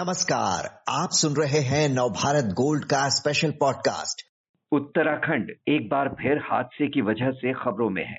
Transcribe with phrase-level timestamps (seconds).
[0.00, 4.22] नमस्कार, आप सुन रहे हैं नवभारत गोल्ड का स्पेशल पॉडकास्ट
[4.72, 8.18] उत्तराखंड एक बार फिर हादसे की वजह से खबरों में है।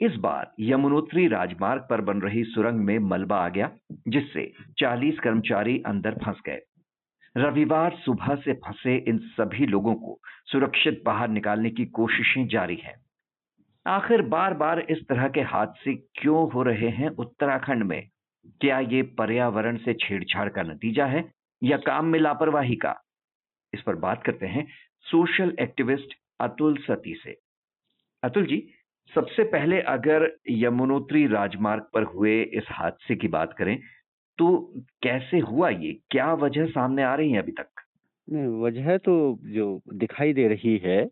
[0.00, 3.70] इस बार यमुनोत्री राजमार्ग पर बन रही सुरंग में मलबा आ गया,
[4.08, 6.58] जिससे 40 कर्मचारी अंदर फंस गए।
[7.36, 10.20] रविवार सुबह से फंसे इन सभी लोगों को
[10.52, 13.00] सुरक्षित बाहर निकालने की कोशिशें जारी हैं।
[13.86, 18.08] आखिर बार बार इस तरह के हादसे क्यों हो रहे हैं उत्तराखंड में?
[18.60, 21.24] क्या ये पर्यावरण से छेड़छाड़ का नतीजा है
[21.62, 22.94] या काम में लापरवाही का?
[23.72, 24.66] इस पर बात करते हैं
[25.06, 27.36] सोशल एक्टिविस्ट अतुल सती से।
[28.22, 28.66] अतुल जी,
[29.12, 33.78] सबसे पहले अगर यमुनोत्री राजमार्ग पर हुए इस हादसे की बात करें
[34.38, 34.56] तो
[35.02, 35.92] कैसे हुआ ये?
[36.10, 37.68] क्या वजह सामने आ रही है अभी तक?
[38.62, 41.04] वजह तो जो दिखाई दे रही है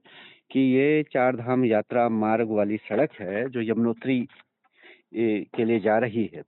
[0.50, 4.20] कि ये चार धाम यात्रा मार्ग वाली सड़क है जो यमुनोत्री
[5.14, 6.42] के लिए जा रही है।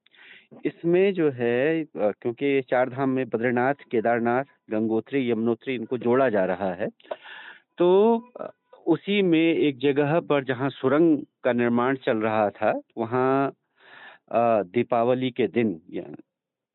[0.67, 6.73] इसमें जो है क्योंकि चार धाम में बद्रीनाथ, केदारनाथ, गंगोत्री, यमुनोत्री इनको जोड़ा जा रहा
[6.75, 6.89] है
[7.79, 7.89] तो
[8.87, 13.53] उसी में एक जगह पर जहाँ सुरंग का निर्माण चल रहा था, वहाँ
[14.33, 15.81] दीपावली के दिन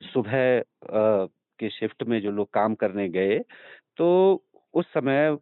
[0.01, 0.61] सुबह
[1.59, 3.39] के शिफ्ट में जो लोग काम करने गए
[3.97, 4.07] तो
[4.73, 5.37] उस समय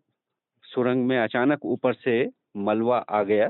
[0.66, 2.24] सुरंग में अचानक ऊपर से
[2.58, 3.50] मलबा आ गया,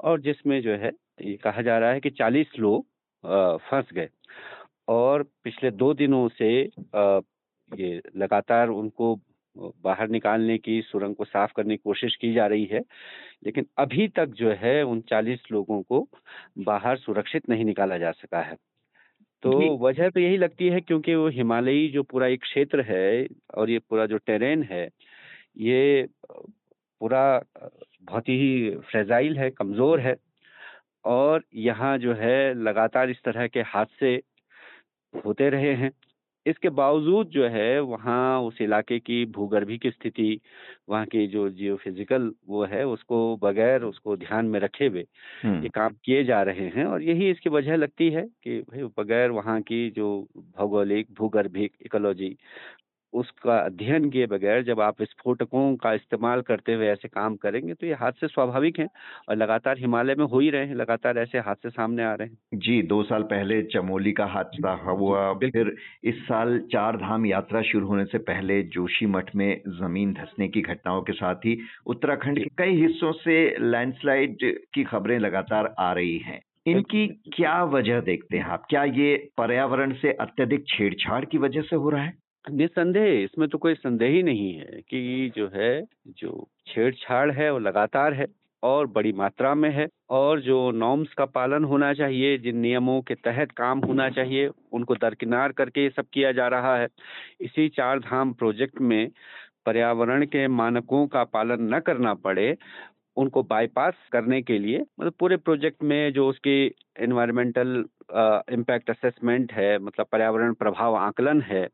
[0.00, 0.90] और जिसमें जो है,
[1.22, 2.84] ये कहा जा रहा है कि 40 लोग
[3.24, 4.08] फंस गए।
[4.88, 6.50] और पिछले दो दिनों से
[7.70, 9.14] ये लगातार उनको
[9.56, 12.80] बाहर निकालने की सुरंग को साफ़ करने की कोशिश की जा रही है
[13.46, 16.06] लेकिन अभी तक जो है उन चालीस लोगों को
[16.60, 18.56] बाहर सुरक्षित नहीं निकाला जा सका है।
[19.42, 23.70] तो वजह तो यही लगती है क्योंकि वो हिमालयी जो पूरा एक क्षेत्र है और
[23.70, 24.88] ये पूरा जो टेरेन है
[25.60, 27.24] ये पूरा
[28.02, 30.14] बहुत ही फ्रेजाइल है कमज़ोर है।
[31.04, 34.14] और यहाँ जो है लगातार इस तरह के हादसे
[35.14, 35.90] होते रहे हैं।
[36.46, 40.40] इसके बावजूद जो है वहाँ उस इलाके की भूगर्भी की स्थिति
[40.88, 45.00] वहाँ की जो जियो फ़िज़िकल वो है उसको बगैर उसको ध्यान में रखे हुए
[45.44, 49.30] ये काम किए जा रहे हैं और यही इसकी वजह लगती है कि भाई बगैर
[49.30, 50.10] वहाँ की जो
[50.58, 52.36] भौगोलिक भूगर्भिक इकोलॉजी
[53.14, 57.86] उसका अध्ययन किए बगैर जब आप विस्फोटकों का इस्तेमाल करते हुए ऐसे काम करेंगे तो
[57.86, 58.88] ये हादसे स्वाभाविक हैं
[59.28, 62.58] और लगातार हिमालय में हो ही रहे हैं लगातार ऐसे हादसे सामने आ रहे हैं।
[62.58, 67.86] जी दो साल पहले चमोली का हादसा हुआ फिर इस साल चार धाम यात्रा शुरू
[67.86, 72.44] होने से पहले जोशी मठ में ज़मीन धसने की घटनाओं के साथ ही उत्तराखंड के
[72.44, 74.36] कई हिस्सों से लैंडस्लाइड
[74.74, 78.66] की खबरें लगातार आ रही हैं। इनकी क्या वजह देखते हैं आप?
[78.70, 82.23] क्या ये पर्यावरण से अत्यधिक छेड़छाड़ की वजह से हो रहा है?
[82.44, 87.58] निसंदेह, इसमें तो कोई संदेह ही नहीं है कि जो है, जो छेड़छाड़ है वो
[87.58, 88.26] लगातार है
[88.62, 93.14] और बड़ी मात्रा में है और जो नॉर्म्स का पालन होना चाहिए, जिन नियमों के
[93.14, 96.88] तहत काम होना चाहिए, उनको दरकिनार करके ये सब किया जा रहा है।
[97.40, 99.10] इसी चार धाम प्रोजेक्ट में
[99.66, 102.56] पर्यावरण के मानकों का पालन न करना पड़े,
[103.16, 106.64] उनको बाईपास करने के लिए मतलब पूरे प्रोजेक्ट में जो उसकी
[107.00, 107.84] एनवायरमेंटल
[108.52, 111.68] इम्पैक्ट असेसमेंट है मतलब पर्यावरण प्रभाव आकलन है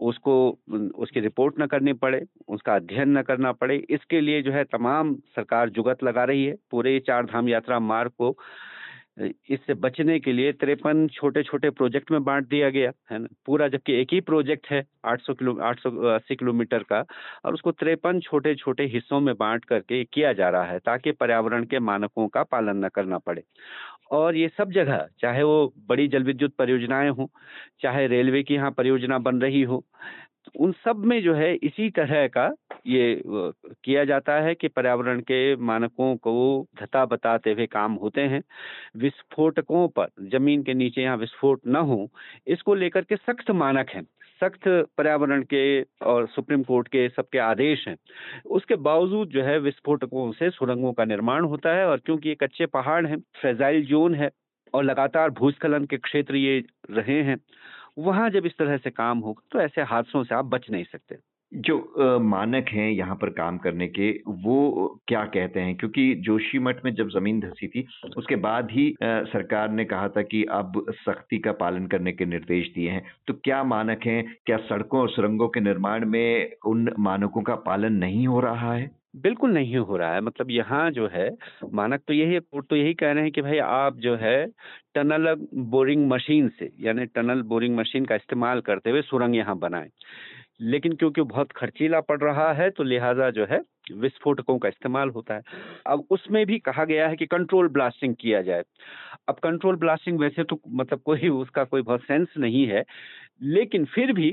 [0.00, 0.58] उसको,
[0.94, 5.14] उसकी रिपोर्ट न करनी पड़े, उसका अध्ययन न करना पड़े। इसके लिए जो है तमाम
[5.14, 8.38] सरकार जुगत लगा रही है। पूरे चार धाम यात्रा मार्ग को
[9.26, 13.28] इससे बचने के लिए तिरपन छोटे छोटे प्रोजेक्ट में बांट दिया गया, है ना?
[13.46, 17.04] पूरा जबकि एक ही प्रोजेक्ट है 800 किलो 880 किलोमीटर का,
[17.44, 21.64] और उसको तिरपन छोटे छोटे हिस्सों में बांट करके किया जा रहा है, ताकि पर्यावरण
[21.64, 23.42] के मानकों का पालन न करना पड़े।
[24.10, 27.26] और ये सब जगह, चाहे वो बड़ी जल विद्युत परियोजनाएँ हों,
[27.80, 29.84] चाहे रेलवे की यहाँ परियोजना बन रही हो
[30.56, 32.50] उन सब में जो है इसी तरह का
[32.86, 38.42] ये किया जाता है कि पर्यावरण के मानकों को धता बताते हुए काम होते हैं।
[38.96, 42.08] विस्फोटकों पर, ज़मीन के नीचे यहाँ विस्फोट न हो,
[42.46, 44.02] इसको लेकर के सख्त मानक हैं।
[44.42, 47.96] सख्त पर्यावरण के और सुप्रीम कोर्ट के सबके आदेश हैं।
[48.44, 52.66] उसके बावजूद जो है विस्फोटकों से सुरंगों का निर्माण होता है और क्योंकि ये कच्चे
[52.66, 54.30] पहाड़ हैं, फ्रेजाइल जोन है
[54.74, 57.36] और लगातार भूस्खलन के क्षेत्र ये रहे हैं
[57.98, 61.16] वहाँ जब इस तरह से काम होगा तो ऐसे हादसों से आप बच नहीं सकते।
[61.52, 65.76] जो मानक हैं यहाँ पर काम करने के, वो क्या कहते हैं?
[65.76, 67.86] क्योंकि जोशीमठ में जब ज़मीन धसी थी,
[68.16, 72.70] उसके बाद ही सरकार ने कहा था कि अब सख्ती का पालन करने के निर्देश
[72.74, 74.36] दिए हैं। तो क्या मानक हैं?
[74.46, 78.90] क्या सड़कों और सुरंगों के निर्माण में उन मानकों का पालन नहीं हो रहा है?
[79.14, 81.28] बिल्कुल नहीं हो रहा है। मतलब यहाँ जो है,
[81.72, 84.46] मानक तो यही कोर्ट तो यही कह रहे हैं कि भाई आप जो है
[84.94, 89.88] टनल बोरिंग मशीन से, यानी टनल बोरिंग मशीन का इस्तेमाल करते हुए सुरंग यहाँ बनाएँ।
[90.62, 93.60] लेकिन क्योंकि बहुत खर्चीला पड़ रहा है तो लिहाजा जो है
[93.94, 95.42] विस्फोटकों का इस्तेमाल होता है।
[95.86, 98.62] अब उसमें भी कहा गया है कि कंट्रोल ब्लास्टिंग किया जाए।
[99.28, 102.84] अब कंट्रोल ब्लास्टिंग वैसे तो मतलब कोई उसका कोई बहुत सेंस नहीं है,
[103.42, 104.30] लेकिन फिर भी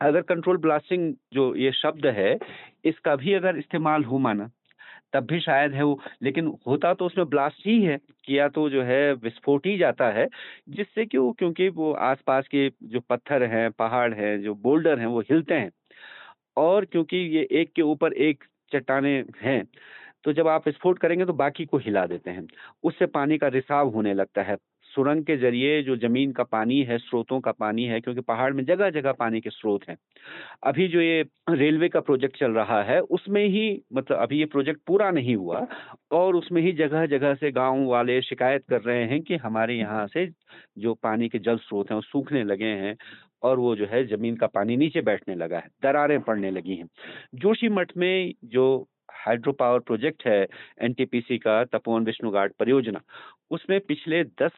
[0.00, 2.36] अगर कंट्रोल ब्लास्टिंग जो ये शब्द है,
[2.84, 4.50] इसका भी अगर इस्तेमाल हो माना,
[5.12, 8.82] तब भी शायद है वो, लेकिन होता तो उसमें ब्लास्ट ही है किया तो जो
[8.82, 10.26] है विस्फोट ही जाता है,
[10.68, 15.06] जिससे कि वो, क्योंकि वो आसपास के जो पत्थर हैं, पहाड़ हैं, जो बोल्डर हैं,
[15.06, 15.70] वो हिलते हैं।
[16.56, 19.62] और क्योंकि ये एक के ऊपर एक चट्टाने हैं
[20.24, 22.46] तो जब आप विस्फोट करेंगे तो बाकी को हिला देते हैं।
[22.84, 24.56] उससे पानी का रिसाव होने लगता है।
[24.96, 28.64] सुरंग के ज़रिए जो ज़मीन का पानी है, स्रोतों का पानी है, क्योंकि पहाड़ में
[28.64, 29.96] जगह जगह पानी के स्रोत हैं।
[30.64, 34.80] अभी जो ये रेलवे का प्रोजेक्ट चल रहा है, उसमें ही मतलब अभी ये प्रोजेक्ट
[34.86, 35.66] पूरा नहीं हुआ
[36.12, 40.06] और उसमें ही जगह जगह से गाँव वाले शिकायत कर रहे हैं कि हमारे यहाँ
[40.06, 40.26] से
[40.78, 42.96] जो पानी के जल स्रोत हैं, वो सूखने लगे हैं
[43.42, 46.88] और वो जो है ज़मीन का पानी नीचे बैठने लगा है, दरारें पड़ने लगी हैं।
[47.34, 50.46] जोशी मठ में जो हाइड्रो पावर प्रोजेक्ट है,
[50.82, 53.00] एनटीपीसी का तपोवन विष्णु घाट परियोजना,
[53.50, 54.52] उसमें पिछले दस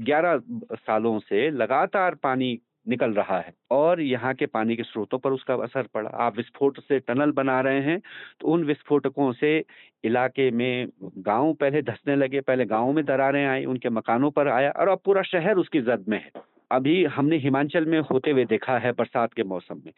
[0.00, 0.40] ग्यारह
[0.74, 5.54] सालों से लगातार पानी निकल रहा है। और यहाँ के पानी के स्रोतों पर उसका
[5.56, 8.00] असर पड़ा। आप विस्फोट से टनल बना रहे हैं
[8.40, 9.58] तो उन विस्फोटकों से
[10.04, 10.88] इलाके में
[11.18, 15.00] गाँव पहले धसने लगे, पहले गाँव में दरारें आई, उनके मकानों पर आया और अब
[15.04, 16.30] पूरा शहर उसकी जद में है।
[16.70, 19.92] अभी हमने हिमाचल में होते हुए देखा है बरसात के मौसम में।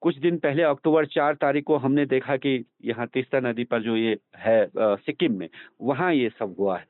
[0.00, 3.96] कुछ दिन पहले अक्टूबर चार तारीख को हमने देखा कि यहाँ तीस्ता नदी पर जो
[3.96, 5.48] ये है सिक्किम में,
[5.82, 6.84] वहाँ ये सब हुआ है।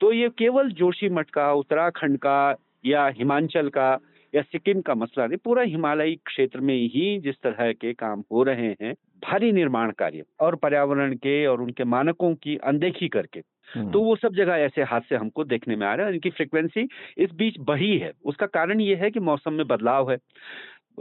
[0.00, 2.54] तो ये केवल जोशी मठ का, उत्तराखंड का
[2.86, 3.94] या हिमाचल का
[4.34, 8.42] या सिक्किम का मसला नहीं पूरा हिमालयी क्षेत्र में ही जिस तरह के काम हो
[8.42, 8.92] रहे हैं
[9.22, 14.16] भारी निर्माण कार्य और पर्यावरण के और उनके मानकों की अनदेखी करके हम्म। तो वो
[14.16, 16.88] सब जगह ऐसे हादसे हमको देखने में आ रहे हैं इनकी फ्रिक्वेंसी
[17.18, 20.18] इस बीच बढ़ी है उसका कारण ये है कि मौसम में बदलाव है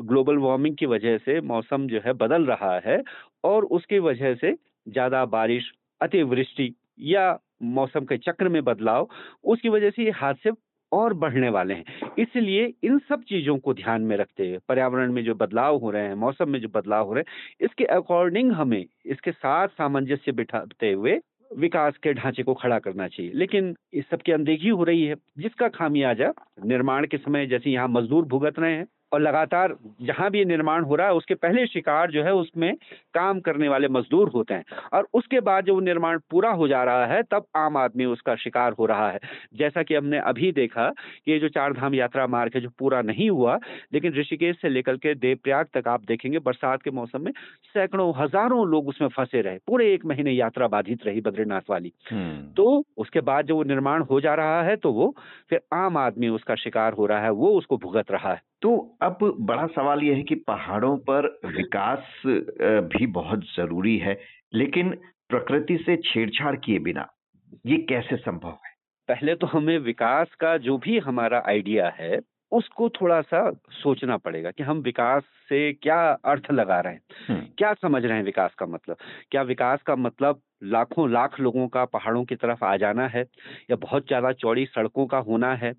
[0.02, 3.02] ग्लोबल वार्मिंग की वजह से मौसम जो है बदल रहा है
[3.44, 4.54] और उसकी वजह से
[4.88, 5.72] ज़्यादा बारिश
[6.02, 6.74] अतिवृष्टि
[7.08, 7.38] या
[7.72, 9.08] मौसम के चक्र में बदलाव
[9.46, 10.52] उसकी वजह से ये हादसे
[10.94, 15.24] और बढ़ने वाले हैं। इसलिए इन सब चीज़ों को ध्यान में रखते हुए, पर्यावरण में
[15.24, 18.86] जो बदलाव हो रहे हैं, मौसम में जो बदलाव हो रहे हैं, इसके अकॉर्डिंग हमें,
[19.06, 21.20] इसके साथ सामंजस्य बिठाते हुए
[21.58, 25.68] विकास के ढांचे को खड़ा करना चाहिए। लेकिन इस सबकी अनदेखी हो रही है, जिसका
[25.68, 26.34] खामियाजा
[26.66, 30.96] निर्माण के समय, जैसे यहाँ मजदूर भुगत रहे हैं और लगातार जहाँ भी निर्माण हो
[30.96, 32.74] रहा है उसके पहले शिकार जो है उसमें
[33.16, 34.64] काम करने वाले मजदूर होते हैं।
[34.94, 38.36] और उसके बाद जब वो निर्माण पूरा हो जा रहा है तब आम आदमी उसका
[38.38, 39.20] शिकार हो रहा है।
[39.56, 43.02] जैसा कि हमने अभी देखा कि ये जो चार धाम यात्रा मार्ग है जो पूरा
[43.04, 43.58] नहीं हुआ
[43.94, 47.32] लेकिन ऋषिकेश से लेकर के देवप्रयाग तक आप देखेंगे बरसात के मौसम में
[47.74, 52.42] सैकड़ों हज़ारों लोग उसमें फंसे रहे। पूरे एक महीने यात्रा बाधित रही बद्रीनाथ वाली। हम्म।
[52.54, 55.14] तो उसके बाद जब वो निर्माण हो जा रहा है तो वो
[55.50, 59.18] फिर आम आदमी उसका शिकार हो रहा है वो उसको भुगत रहा है। तो अब
[59.40, 62.22] बड़ा सवाल यह है कि पहाड़ों पर विकास
[62.94, 64.20] भी बहुत ज़रूरी है
[64.54, 64.90] लेकिन
[65.30, 67.08] प्रकृति से छेड़छाड़ किए बिना
[67.66, 68.72] ये कैसे संभव है?
[69.10, 72.20] पहले तो हमें विकास का जो भी हमारा आइडिया है
[72.52, 73.40] उसको थोड़ा सा
[73.72, 78.18] सोचना पड़ेगा कि हम विकास से क्या अर्थ लगा रहे हैं। हम्म। क्या समझ रहे
[78.18, 78.98] हैं विकास का मतलब?
[79.32, 83.26] क्या विकास का मतलब लाखों लाख लोगों का पहाड़ों की तरफ़ आ जाना है
[83.72, 85.74] या बहुत ज़्यादा चौड़ी सड़कों का होना है?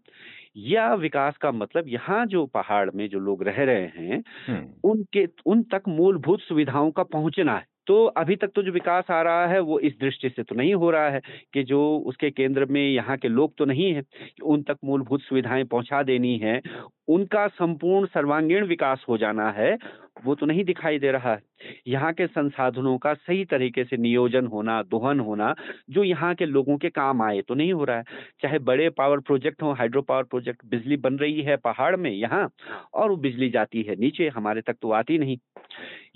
[0.57, 5.63] या विकास का मतलब यहाँ जो पहाड़ में जो लोग रह रहे हैं। उनके उन
[5.73, 9.59] तक मूलभूत सुविधाओं का पहुँचना है तो अभी तक तो जो विकास आ रहा है
[9.61, 11.21] वो इस दृष्टि से तो नहीं हो रहा है
[11.55, 15.21] कि जो उसके केंद्र में यहाँ के लोग तो नहीं है कि उन तक मूलभूत
[15.21, 16.61] सुविधाएँ पहुँचा देनी है
[17.09, 19.77] उनका संपूर्ण सर्वांगीण विकास हो जाना है
[20.25, 21.43] वो तो नहीं दिखाई दे रहा। है
[21.87, 25.55] यहाँ के संसाधनों का सही तरीके से नियोजन होना, दोहन होना,
[25.91, 28.05] जो यहाँ के लोगों के काम आए तो नहीं हो रहा है।
[28.43, 32.51] चाहे बड़े पावर प्रोजेक्ट हो, हाइड्रो पावर प्रोजेक्ट, बिजली बन रही है पहाड़ में यहाँ,
[32.95, 35.39] और वो बिजली जाती है, नीचे हमारे तक तो आती नहीं।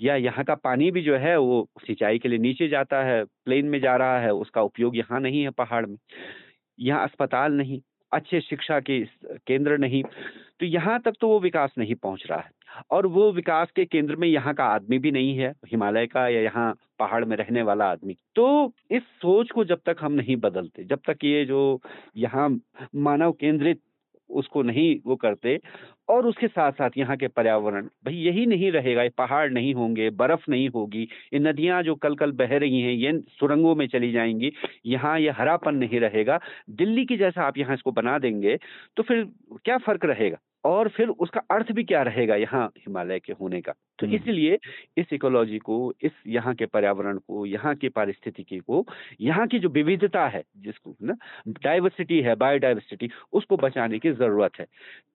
[0.01, 3.65] या यहाँ का पानी भी जो है, वो सिंचाई के लिए नीचे जाता है, प्लेन
[3.65, 5.97] में जा रहा है, उसका उपयोग यहाँ नहीं है पहाड़ में।
[6.79, 8.99] यहाँ अस्पताल नहीं अच्छे शिक्षा के
[9.47, 10.03] केंद्र नहीं
[10.59, 12.57] तो यहाँ तक तो वो विकास नहीं पहुँच रहा है।
[12.91, 16.41] और वो विकास के केंद्र में यहाँ का आदमी भी नहीं है, हिमालय का या
[16.41, 20.83] यहाँ पहाड़ में रहने वाला आदमी। तो इस सोच को जब तक हम नहीं बदलते,
[20.83, 21.81] जब तक ये जो
[22.17, 22.49] यहाँ
[22.95, 23.81] मानव केंद्रित
[24.29, 25.59] उसको नहीं वो करते।
[26.09, 30.09] और उसके साथ साथ यहाँ के पर्यावरण, भाई यही नहीं रहेगा, ये पहाड़ नहीं होंगे,
[30.11, 34.11] बर्फ़ नहीं होगी, ये नदियाँ जो कल कल बह रही हैं, ये सुरंगों में चली
[34.11, 34.51] जाएँगी,
[34.85, 36.39] यहाँ ये हरापन नहीं रहेगा।
[36.71, 38.57] दिल्ली की जैसा आप यहाँ इसको बना देंगे
[38.97, 39.23] तो फिर
[39.65, 40.37] क्या फ़र्क रहेगा?
[40.63, 43.71] और फिर उसका अर्थ भी क्या रहेगा यहाँ हिमालय के होने का?
[43.99, 44.57] तो हम्म। इसलिए
[44.97, 48.85] इस इकोलॉजी को इस यहाँ के पर्यावरण को यहाँ की पारिस्थितिकी को
[49.21, 51.13] यहाँ की जो विविधता है जिसको ना
[51.63, 54.65] डाइवर्सिटी है बायोडाइवर्सिटी उसको बचाने की ज़रूरत है।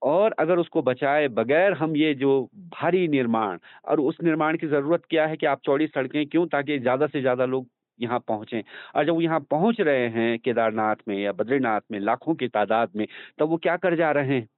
[0.03, 2.41] और अगर उसको बचाए बगैर हम ये जो
[2.75, 6.79] भारी निर्माण और उस निर्माण की ज़रूरत क्या है कि आप चौड़ी सड़कें क्यों ताकि
[6.79, 7.67] ज़्यादा से ज़्यादा लोग
[7.99, 8.63] यहाँ पहुँचे?
[8.95, 13.07] और जब यहाँ पहुँच रहे हैं केदारनाथ में या बद्रीनाथ में लाखों की तादाद में
[13.39, 14.49] तब वो क्या कर जा रहे हैं?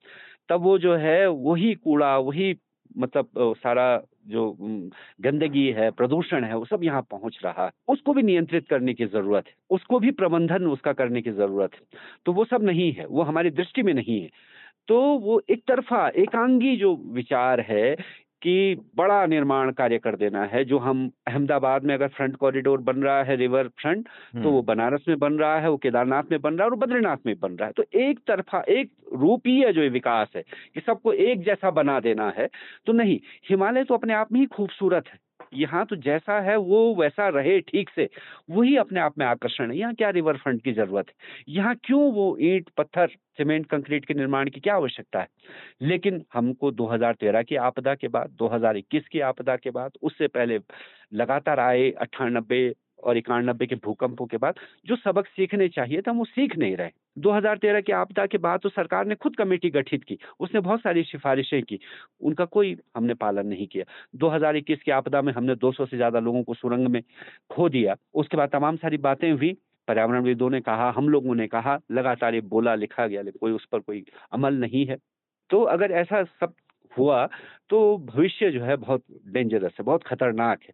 [0.48, 2.56] तब वो जो है, वही कूड़ा, वही
[2.98, 4.56] मतलब सारा जो
[5.20, 9.06] गंदगी है, प्रदूषण है, वो सब यहाँ पहुँच रहा। है उसको भी नियंत्रित करने की
[9.06, 11.80] ज़रूरत है। उसको भी प्रबंधन उसका करने की ज़रूरत है।
[12.26, 14.30] तो वो सब नहीं है। वो हमारी दृष्टि में नहीं है।
[14.88, 17.96] तो वो एक तरफा, एकांगी जो विचार है
[18.42, 23.02] कि बड़ा निर्माण कार्य कर देना है जो हम अहमदाबाद में अगर फ्रंट कॉरिडोर बन
[23.02, 26.40] रहा है रिवर फ्रंट तो वो हम्म। बनारस में बन रहा है वो केदारनाथ में
[26.40, 29.88] बन रहा है और बद्रीनाथ में बन रहा है तो एक तरफा एक रूपीय जो
[29.90, 30.42] विकास है
[30.74, 32.48] कि सबको एक जैसा बना देना है
[32.86, 33.18] तो नहीं
[33.50, 35.18] हिमालय तो अपने आप में ही खूबसूरत है
[35.54, 38.08] यहाँ तो जैसा है वो वैसा रहे ठीक से।
[38.50, 41.14] वही अपने आप में आकर्षण है। यहाँ क्या रिवर फ्रंट की ज़रूरत है?
[41.48, 45.28] यहाँ क्यों वो ईंट, पत्थर सीमेंट कंक्रीट के निर्माण की क्या आवश्यकता है?
[45.82, 50.58] लेकिन हमको 2013 की आपदा के बाद 2021 की आपदा के बाद, उससे पहले
[51.14, 52.74] लगातार आए अट्ठानबे
[53.04, 54.54] और इक्यानबे के भूकंपों के बाद,
[54.86, 58.68] जो सबक सीखने चाहिए था वो सीख नहीं रहे। 2013 की आपदा के बाद तो
[58.68, 61.78] सरकार ने खुद कमेटी गठित की। उसने बहुत सारी सिफारिशें की।
[62.20, 63.84] उनका कोई हमने पालन नहीं किया।
[64.16, 67.02] 2021 की आपदा में हमने 200 से ज़्यादा लोगों को सुरंग में
[67.50, 69.52] खो दिया। उसके बाद तमाम सारी बातें हुई।
[69.88, 73.80] पर्यावरणविदों ने कहा, हम लोगों ने कहा, लगातार ये बोला, लिखा गया कोई उस पर
[73.80, 74.96] कोई अमल नहीं है।
[75.50, 76.54] तो अगर ऐसा सब
[76.92, 77.26] हुआ
[77.70, 80.72] तो भविष्य जो है बहुत डेंजरस है, बहुत खतरनाक है।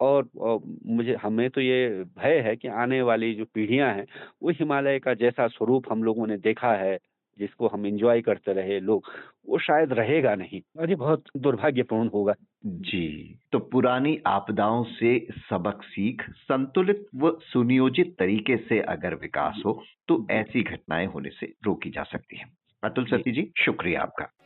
[0.00, 4.06] और, और मुझे हमें तो ये भय है कि आने वाली जो पीढ़ियाँ हैं
[4.42, 6.98] वो हिमालय का जैसा स्वरूप हम लोगों ने देखा है
[7.38, 9.08] जिसको हम एंजॉय करते रहे लोग
[9.48, 12.34] वो शायद रहेगा नहीं। और ये बहुत दुर्भाग्यपूर्ण होगा।
[12.66, 19.82] जी। तो पुरानी आपदाओं से सबक सीख संतुलित व सुनियोजित तरीके से अगर विकास हो
[20.08, 22.44] तो ऐसी घटनाएँ होने से रोकी जा सकती है।
[22.82, 24.37] अतुल सती जी शुक्रिया आपका।